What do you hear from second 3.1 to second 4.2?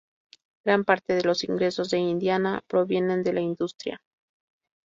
de la industria.